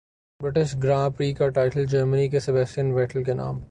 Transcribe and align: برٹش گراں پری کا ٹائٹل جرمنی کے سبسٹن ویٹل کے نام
برٹش 0.39 0.75
گراں 0.83 1.09
پری 1.09 1.33
کا 1.33 1.47
ٹائٹل 1.49 1.85
جرمنی 1.85 2.27
کے 2.29 2.39
سبسٹن 2.39 2.91
ویٹل 2.91 3.23
کے 3.23 3.33
نام 3.33 3.59